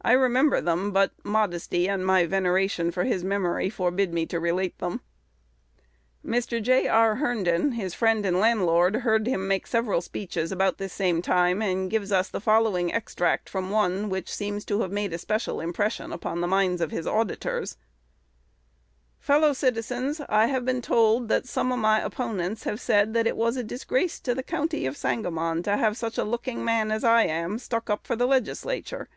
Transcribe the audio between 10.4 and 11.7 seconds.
about this time,